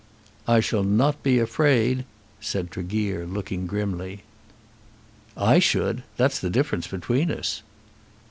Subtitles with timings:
[0.47, 2.05] "I shall not be afraid,"
[2.39, 4.23] said Tregear, looking grimly.
[5.37, 6.01] "I should.
[6.17, 7.61] That's the difference between us."